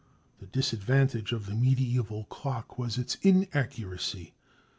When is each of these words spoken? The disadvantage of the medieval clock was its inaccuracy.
The 0.39 0.47
disadvantage 0.47 1.31
of 1.31 1.45
the 1.45 1.53
medieval 1.53 2.23
clock 2.23 2.79
was 2.79 2.97
its 2.97 3.17
inaccuracy. 3.21 4.33